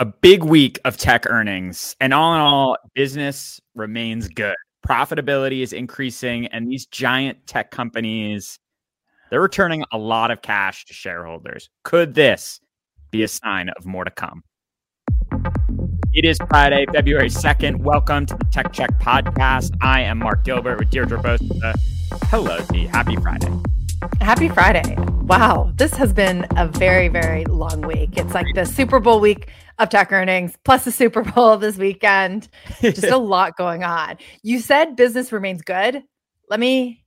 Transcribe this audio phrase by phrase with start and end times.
[0.00, 4.54] A big week of tech earnings, and all in all, business remains good.
[4.86, 8.60] Profitability is increasing, and these giant tech companies
[9.28, 11.68] they're returning a lot of cash to shareholders.
[11.82, 12.60] Could this
[13.10, 14.44] be a sign of more to come?
[16.14, 17.78] It is Friday, February 2nd.
[17.80, 19.76] Welcome to the Tech Check podcast.
[19.82, 21.74] I am Mark Gilbert with Deirdre Bosa.
[22.26, 22.86] Hello, Dee.
[22.86, 23.52] Happy Friday.
[24.20, 24.94] Happy Friday.
[25.22, 28.16] Wow, this has been a very, very long week.
[28.16, 32.48] It's like the Super Bowl week of tech earnings plus the Super Bowl this weekend.
[32.80, 34.18] Just a lot going on.
[34.42, 36.02] You said business remains good.
[36.50, 37.04] Let me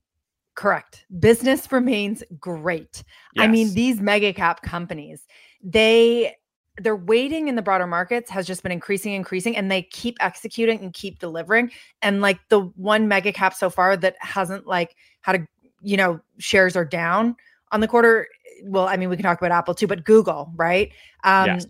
[0.55, 1.05] correct.
[1.19, 3.03] Business remains great.
[3.33, 3.43] Yes.
[3.43, 5.25] I mean, these mega cap companies,
[5.63, 6.35] they
[6.77, 10.79] their weighting in the broader markets has just been increasing increasing and they keep executing
[10.79, 11.69] and keep delivering
[12.01, 15.47] and like the one mega cap so far that hasn't like had a
[15.81, 17.35] you know shares are down
[17.73, 18.25] on the quarter
[18.63, 20.93] well i mean we can talk about apple too but google right
[21.25, 21.65] um yes.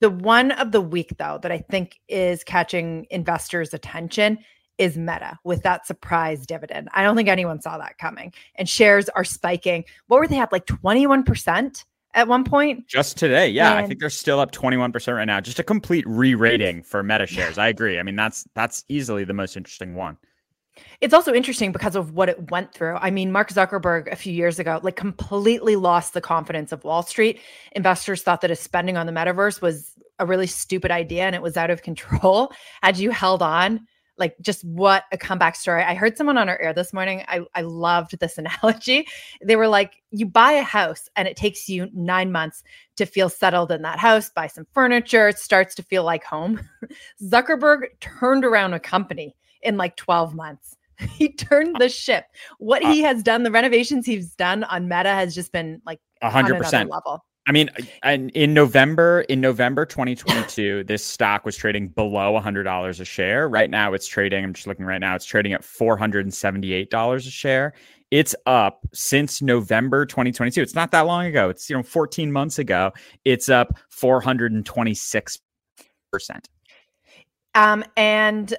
[0.00, 4.38] The one of the week though that i think is catching investors attention
[4.78, 9.08] is meta with that surprise dividend i don't think anyone saw that coming and shares
[9.10, 11.84] are spiking what were they up like 21%
[12.16, 12.88] at one point.
[12.88, 15.40] Just today, yeah, and I think they're still up 21% right now.
[15.40, 17.58] Just a complete re-rating for Meta shares.
[17.58, 17.98] I agree.
[18.00, 20.16] I mean, that's that's easily the most interesting one.
[21.00, 22.96] It's also interesting because of what it went through.
[22.96, 27.02] I mean, Mark Zuckerberg a few years ago like completely lost the confidence of Wall
[27.02, 27.40] Street.
[27.72, 31.42] Investors thought that his spending on the metaverse was a really stupid idea and it
[31.42, 32.52] was out of control.
[32.82, 33.86] Had you held on,
[34.18, 35.82] like just what a comeback story.
[35.82, 37.22] I heard someone on our air this morning.
[37.28, 39.06] I, I loved this analogy.
[39.44, 42.62] They were like, you buy a house and it takes you nine months
[42.96, 46.60] to feel settled in that house, buy some furniture, it starts to feel like home.
[47.22, 50.76] Zuckerberg turned around a company in like 12 months.
[51.10, 52.24] He turned the ship.
[52.58, 56.00] What uh he has done, the renovations he's done on Meta has just been like
[56.22, 57.22] 100% level.
[57.46, 57.68] I mean,
[58.02, 63.48] and in November, in November 2022, this stock was trading below $100 a share.
[63.48, 64.42] Right now, it's trading.
[64.42, 65.14] I'm just looking right now.
[65.14, 67.74] It's trading at $478 a share.
[68.10, 70.62] It's up since November 2022.
[70.62, 71.50] It's not that long ago.
[71.50, 72.92] It's you know 14 months ago.
[73.24, 75.38] It's up 426
[76.12, 76.48] percent.
[77.54, 78.54] Um, and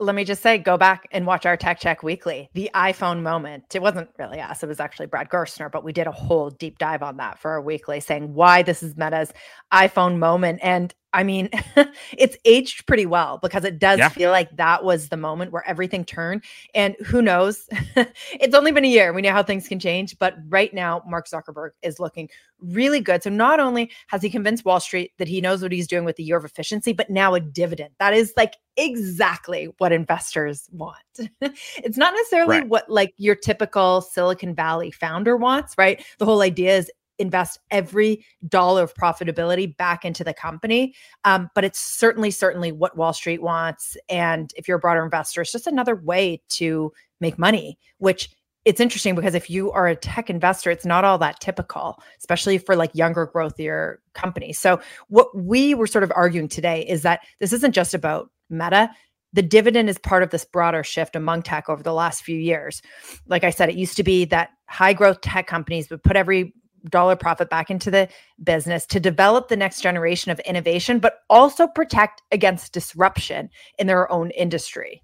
[0.00, 3.74] let me just say, go back and watch our Tech Check Weekly, the iPhone moment.
[3.74, 6.78] It wasn't really us, it was actually Brad Gerstner, but we did a whole deep
[6.78, 9.32] dive on that for our weekly, saying why this is Meta's
[9.72, 10.60] iPhone moment.
[10.62, 11.48] And I mean,
[12.16, 14.08] it's aged pretty well because it does yeah.
[14.08, 16.44] feel like that was the moment where everything turned.
[16.74, 17.66] And who knows?
[18.32, 19.12] it's only been a year.
[19.12, 20.18] We know how things can change.
[20.18, 22.28] But right now, Mark Zuckerberg is looking
[22.60, 23.22] really good.
[23.22, 26.16] So not only has he convinced Wall Street that he knows what he's doing with
[26.16, 27.90] the year of efficiency, but now a dividend.
[27.98, 30.96] That is like exactly what investors want.
[31.40, 32.68] it's not necessarily right.
[32.68, 36.04] what like your typical Silicon Valley founder wants, right?
[36.18, 40.94] The whole idea is invest every dollar of profitability back into the company.
[41.24, 43.96] Um, but it's certainly, certainly what Wall Street wants.
[44.08, 48.30] And if you're a broader investor, it's just another way to make money, which
[48.64, 52.58] it's interesting because if you are a tech investor, it's not all that typical, especially
[52.58, 54.58] for like younger, growthier companies.
[54.58, 58.90] So, what we were sort of arguing today is that this isn't just about meta.
[59.32, 62.82] The dividend is part of this broader shift among tech over the last few years.
[63.26, 66.52] Like I said, it used to be that high growth tech companies would put every
[66.88, 68.08] dollar profit back into the
[68.42, 74.10] business to develop the next generation of innovation, but also protect against disruption in their
[74.10, 75.02] own industry.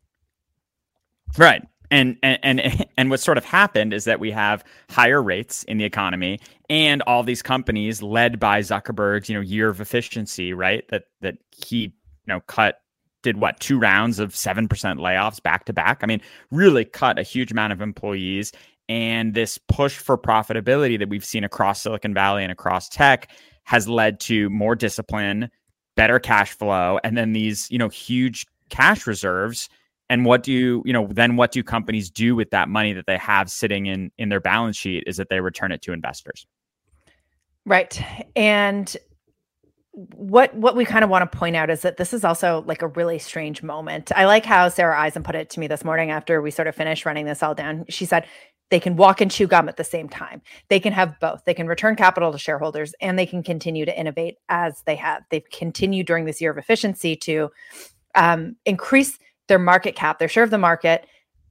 [1.36, 1.62] Right.
[1.90, 5.78] And, and and and what sort of happened is that we have higher rates in
[5.78, 6.40] the economy
[6.70, 11.36] and all these companies led by Zuckerberg's you know year of efficiency right that that
[11.50, 11.92] he you
[12.26, 12.80] know cut
[13.22, 16.20] did what two rounds of 7% layoffs back to back i mean
[16.50, 18.52] really cut a huge amount of employees
[18.88, 23.30] and this push for profitability that we've seen across Silicon Valley and across tech
[23.64, 25.50] has led to more discipline,
[25.96, 29.68] better cash flow, and then these, you know, huge cash reserves.
[30.10, 33.06] And what do you, you know, then what do companies do with that money that
[33.06, 36.46] they have sitting in in their balance sheet is that they return it to investors.
[37.64, 37.98] Right.
[38.36, 38.94] And
[39.92, 42.82] what what we kind of want to point out is that this is also like
[42.82, 44.10] a really strange moment.
[44.14, 46.74] I like how Sarah Eisen put it to me this morning after we sort of
[46.74, 47.84] finished running this all down.
[47.88, 48.26] She said,
[48.74, 50.42] they can walk and chew gum at the same time.
[50.68, 51.44] They can have both.
[51.44, 55.22] They can return capital to shareholders and they can continue to innovate as they have.
[55.30, 57.52] They've continued during this year of efficiency to
[58.16, 59.16] um, increase
[59.46, 61.06] their market cap, their share of the market,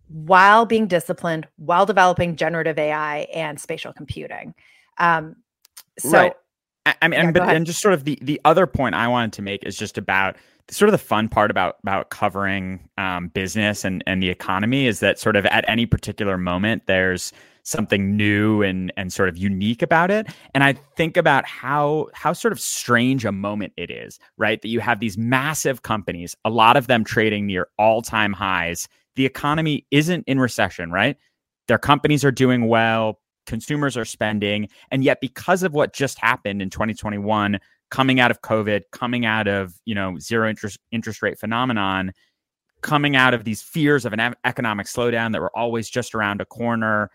[0.09, 4.53] while being disciplined, while developing generative AI and spatial computing.
[4.97, 5.37] Um,
[5.97, 6.33] so, right.
[6.85, 9.07] I, I mean, yeah, and, but, and just sort of the the other point I
[9.07, 10.35] wanted to make is just about
[10.69, 14.99] sort of the fun part about about covering um, business and and the economy is
[15.01, 17.33] that sort of at any particular moment there's
[17.63, 20.27] something new and and sort of unique about it.
[20.53, 24.61] And i think about how how sort of strange a moment it is right?
[24.61, 28.87] That you have these massive companies a lot of them trading near all-time highs.
[29.15, 31.17] The economy isn't in recession right?
[31.67, 36.61] Their companies are doing well consumers are spending and yet because of what just happened
[36.61, 37.59] in 2021
[37.93, 42.11] coming out of COVID, coming out of you know zero interest interest rate phenomenon,
[42.81, 46.45] coming out of these fears of an economic slowdown that were always just around a
[46.45, 47.11] corner,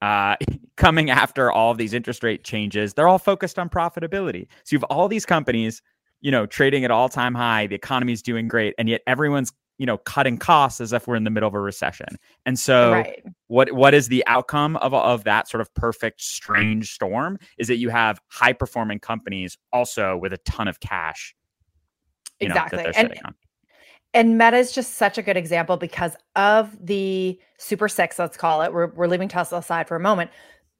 [0.00, 0.36] uh,
[0.76, 4.46] coming after all of these interest rate changes, they're all focused on profitability.
[4.62, 5.82] So you have all these companies,
[6.20, 7.66] you know, trading at all time high.
[7.66, 11.16] The economy is doing great, and yet everyone's you know cutting costs as if we're
[11.16, 12.06] in the middle of a recession
[12.46, 13.24] and so right.
[13.48, 17.76] what what is the outcome of of that sort of perfect strange storm is that
[17.76, 21.34] you have high performing companies also with a ton of cash
[22.40, 23.20] exactly know, and,
[24.14, 28.62] and meta is just such a good example because of the super six let's call
[28.62, 30.30] it we're, we're leaving tesla aside for a moment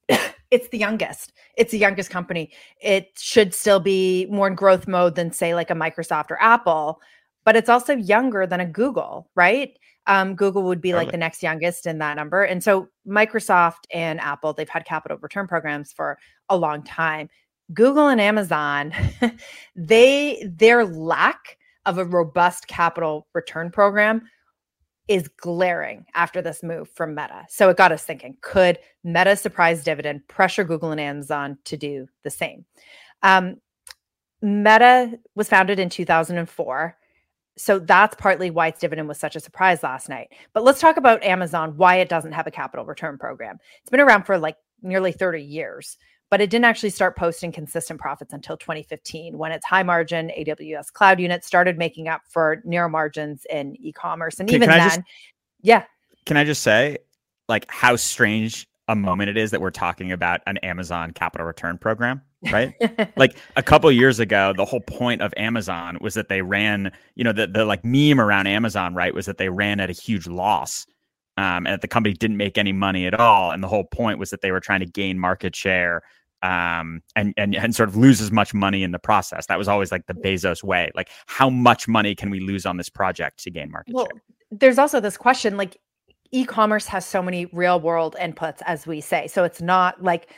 [0.51, 1.33] it's the youngest.
[1.57, 2.53] It's the youngest company.
[2.81, 7.01] It should still be more in growth mode than say like a Microsoft or Apple,
[7.45, 9.77] but it's also younger than a Google, right?
[10.07, 12.43] Um, Google would be like the next youngest in that number.
[12.43, 16.19] And so Microsoft and Apple, they've had capital return programs for
[16.49, 17.29] a long time.
[17.73, 18.93] Google and Amazon,
[19.77, 21.57] they their lack
[21.87, 24.23] of a robust capital return program
[25.09, 27.45] is glaring after this move from Meta.
[27.49, 32.07] So it got us thinking, could Meta surprise dividend pressure Google and Amazon to do
[32.23, 32.65] the same?
[33.23, 33.57] Um,
[34.43, 36.97] Meta was founded in 2004
[37.57, 40.33] so that's partly why its dividend was such a surprise last night.
[40.53, 43.59] But let's talk about Amazon, why it doesn't have a capital return program.
[43.81, 45.99] It's been around for like nearly 30 years,
[46.31, 50.93] but it didn't actually start posting consistent profits until 2015 when its high margin AWS
[50.93, 54.41] cloud unit started making up for narrow margins in e commerce.
[54.41, 55.01] And can, even can then, just,
[55.61, 55.85] yeah.
[56.25, 56.99] Can I just say,
[57.49, 61.77] like, how strange a moment it is that we're talking about an Amazon capital return
[61.77, 62.23] program?
[62.51, 62.75] Right?
[63.17, 67.25] like a couple years ago, the whole point of Amazon was that they ran, you
[67.25, 70.27] know, the the like meme around Amazon, right, was that they ran at a huge
[70.27, 70.87] loss.
[71.39, 73.53] Um, and the company didn't make any money at all.
[73.53, 76.03] And the whole point was that they were trying to gain market share
[76.43, 79.47] um, and, and, and sort of lose as much money in the process.
[79.47, 80.91] That was always like the Bezos way.
[80.95, 84.23] Like, how much money can we lose on this project to gain market well, share?
[84.51, 85.79] There's also this question like,
[86.33, 89.29] e commerce has so many real world inputs, as we say.
[89.29, 90.31] So it's not like,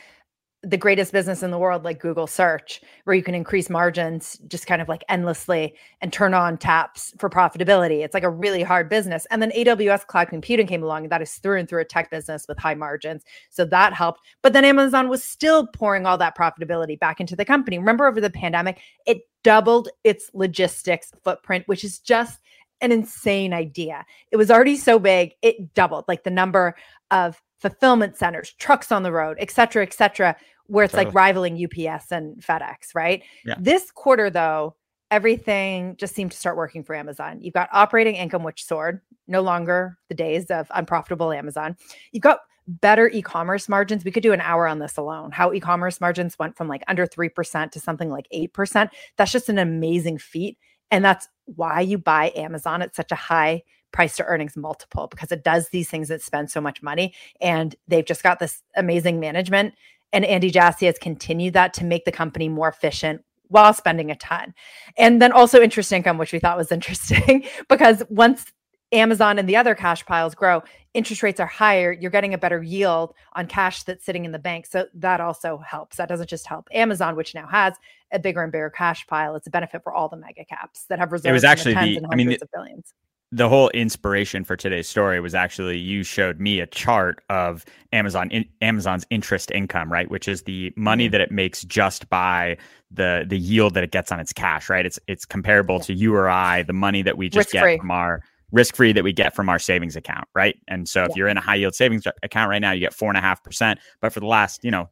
[0.65, 4.65] the greatest business in the world like Google search where you can increase margins just
[4.65, 8.03] kind of like endlessly and turn on taps for profitability.
[8.03, 9.27] It's like a really hard business.
[9.29, 12.09] And then AWS cloud computing came along and that is through and through a tech
[12.09, 13.23] business with high margins.
[13.51, 14.21] So that helped.
[14.41, 17.77] But then Amazon was still pouring all that profitability back into the company.
[17.77, 22.39] Remember over the pandemic, it doubled its logistics footprint, which is just
[22.81, 24.03] an insane idea.
[24.31, 26.75] It was already so big, it doubled like the number
[27.11, 30.35] of fulfillment centers, trucks on the road, et cetera, et cetera,
[30.67, 31.05] where it's totally.
[31.05, 33.23] like rivaling UPS and FedEx, right?
[33.45, 33.55] Yeah.
[33.59, 34.75] This quarter, though,
[35.11, 37.39] everything just seemed to start working for Amazon.
[37.41, 41.75] You've got operating income, which soared, no longer the days of unprofitable Amazon.
[42.11, 44.03] You've got better e-commerce margins.
[44.03, 45.31] We could do an hour on this alone.
[45.31, 48.89] How e-commerce margins went from like under 3% to something like 8%.
[49.17, 50.57] That's just an amazing feat.
[50.91, 53.63] And that's why you buy Amazon at such a high
[53.95, 57.75] price to earnings multiple because it does these things that spend so much money and
[57.87, 59.73] they've just got this amazing management
[60.11, 64.15] and Andy Jassy has continued that to make the company more efficient while spending a
[64.15, 64.53] ton.
[64.97, 68.51] And then also interest income, which we thought was interesting because once
[68.91, 70.61] Amazon and the other cash piles grow,
[70.93, 74.39] interest rates are higher, you're getting a better yield on cash that's sitting in the
[74.39, 74.65] bank.
[74.65, 75.97] So that also helps.
[75.97, 77.75] That doesn't just help Amazon, which now has
[78.11, 79.35] a bigger and bigger cash pile.
[79.35, 81.29] It's a benefit for all the mega caps that have reserves.
[81.29, 82.93] It was actually the, the I mean, the, of billions
[83.35, 88.31] the whole inspiration for today's story was actually you showed me a chart of Amazon
[88.31, 91.11] in, Amazon's interest income, right, which is the money mm-hmm.
[91.11, 92.55] that it makes just by
[92.91, 94.85] the the yield that it gets on its cash, right?
[94.85, 97.73] It's it's comparable to you or I, the money that we just Risk-free.
[97.73, 98.21] get from our
[98.53, 100.57] risk free that we get from our savings account, right?
[100.69, 101.15] And so if yeah.
[101.17, 103.43] you're in a high yield savings account right now, you get four and a half
[103.43, 104.89] percent, but for the last you know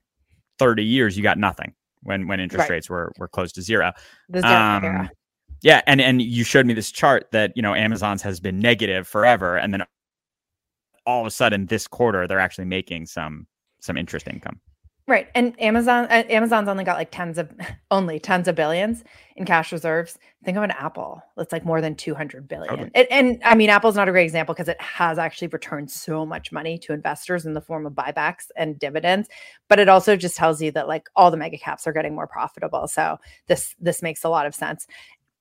[0.60, 2.72] thirty years, you got nothing when when interest right.
[2.72, 3.94] rates were were close to zero.
[4.28, 5.10] The zero um,
[5.64, 9.08] yeah, and and you showed me this chart that you know Amazon's has been negative
[9.08, 9.84] forever, and then
[11.06, 13.48] all of a sudden this quarter they're actually making some
[13.80, 14.60] some interest income.
[15.06, 15.28] Right.
[15.36, 17.52] And Amazon uh, Amazon's only got like tens of
[17.92, 19.04] only tens of billions
[19.36, 20.18] in cash reserves.
[20.46, 22.70] Think of an Apple that's like more than 200 billion.
[22.70, 22.92] Totally.
[22.96, 26.26] And, and I mean Apple's not a great example because it has actually returned so
[26.26, 29.28] much money to investors in the form of buybacks and dividends,
[29.68, 32.28] but it also just tells you that like all the mega caps are getting more
[32.28, 32.88] profitable.
[32.88, 33.18] So
[33.48, 34.88] this this makes a lot of sense.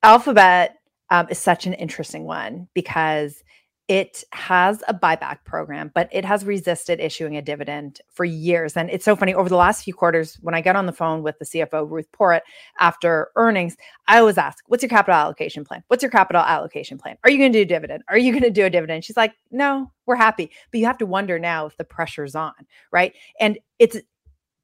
[0.02, 0.76] Alphabet
[1.10, 3.42] um, is such an interesting one because
[3.88, 8.76] it has a buyback program, but it has resisted issuing a dividend for years.
[8.76, 11.22] And it's so funny over the last few quarters, when I get on the phone
[11.22, 12.40] with the CFO, Ruth Porat,
[12.78, 15.82] after earnings, I always ask, What's your capital allocation plan?
[15.88, 17.16] What's your capital allocation plan?
[17.24, 18.02] Are you going to do a dividend?
[18.08, 19.04] Are you going to do a dividend?
[19.04, 20.50] She's like, No, we're happy.
[20.70, 22.54] But you have to wonder now if the pressure's on,
[22.92, 23.12] right?
[23.40, 23.98] And it's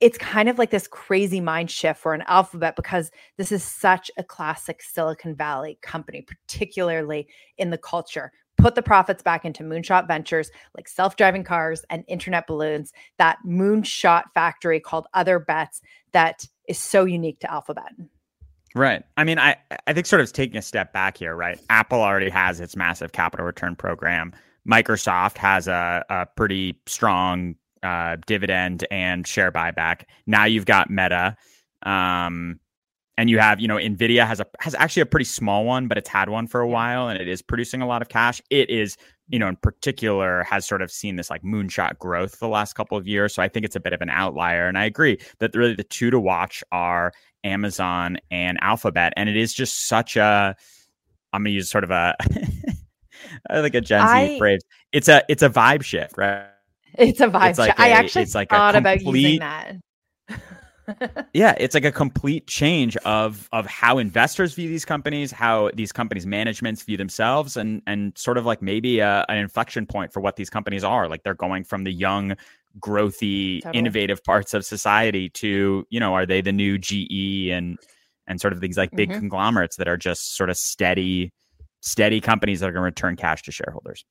[0.00, 4.10] it's kind of like this crazy mind shift for an alphabet because this is such
[4.16, 10.06] a classic Silicon Valley company, particularly in the culture put the profits back into moonshot
[10.06, 15.80] ventures like self-driving cars and internet balloons that moonshot factory called other bets
[16.12, 17.92] that is so unique to alphabet
[18.74, 19.02] Right.
[19.16, 21.58] I mean, I I think sort of taking a step back here, right?
[21.70, 24.32] Apple already has its massive capital return program.
[24.68, 30.02] Microsoft has a, a pretty strong uh, dividend and share buyback.
[30.26, 31.36] Now you've got Meta.
[31.82, 32.60] Um,
[33.18, 35.98] and you have you know nvidia has a has actually a pretty small one but
[35.98, 38.70] it's had one for a while and it is producing a lot of cash it
[38.70, 38.96] is
[39.28, 42.96] you know in particular has sort of seen this like moonshot growth the last couple
[42.96, 45.54] of years so i think it's a bit of an outlier and i agree that
[45.54, 47.12] really the two to watch are
[47.44, 50.56] amazon and alphabet and it is just such a
[51.32, 52.14] i'm gonna use sort of a
[53.50, 56.46] like a gen z I- phrase it's a it's a vibe shift right
[56.98, 57.80] it's a vibe It's like shift.
[57.80, 59.76] i a- actually it's like a thought about using that
[61.34, 65.92] yeah it's like a complete change of of how investors view these companies how these
[65.92, 70.20] companies managements view themselves and and sort of like maybe a, an inflection point for
[70.20, 72.34] what these companies are like they're going from the young
[72.80, 73.78] growthy Totally.
[73.78, 77.78] innovative parts of society to you know are they the new ge and
[78.26, 79.18] and sort of these like big Mhm.
[79.18, 81.32] conglomerates that are just sort of steady
[81.80, 84.04] steady companies that are going to return cash to shareholders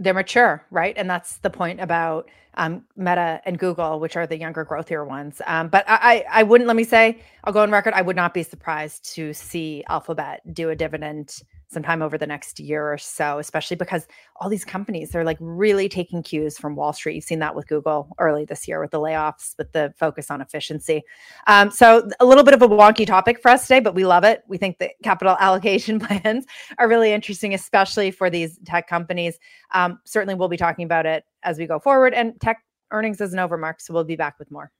[0.00, 0.94] they're mature, right?
[0.96, 5.40] And that's the point about um, Meta and Google, which are the younger, growthier ones.
[5.46, 6.66] Um, but I, I, I wouldn't.
[6.66, 7.94] Let me say, I'll go on record.
[7.94, 12.58] I would not be surprised to see Alphabet do a dividend sometime over the next
[12.58, 16.92] year or so, especially because all these companies they're like really taking cues from Wall
[16.92, 17.14] Street.
[17.14, 20.40] You've seen that with Google early this year with the layoffs, with the focus on
[20.40, 21.02] efficiency.
[21.46, 24.24] Um, so a little bit of a wonky topic for us today, but we love
[24.24, 24.42] it.
[24.48, 26.46] We think that capital allocation plans
[26.78, 29.38] are really interesting, especially for these tech companies.
[29.72, 32.14] Um, certainly, we'll be talking about it as we go forward.
[32.14, 33.80] And tech earnings isn't over, Mark.
[33.80, 34.72] So we'll be back with more.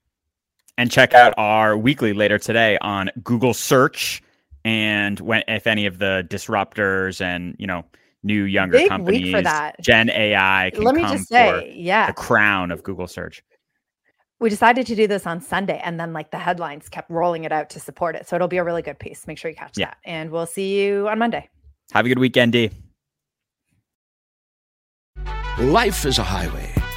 [0.76, 4.22] and check out our weekly later today on Google search
[4.64, 7.84] and when if any of the disruptors and you know
[8.22, 9.80] new younger Big week companies for that.
[9.80, 13.42] Gen AI can Let me come just say, yeah, the crown of Google search.
[14.40, 17.52] we decided to do this on Sunday, and then like the headlines kept rolling it
[17.52, 18.28] out to support it.
[18.28, 19.26] So it'll be a really good piece.
[19.26, 19.86] Make sure you catch Yeah.
[19.86, 21.48] that, and we'll see you on Monday.
[21.92, 22.70] Have a good weekend, D.
[25.58, 26.69] Life is a highway,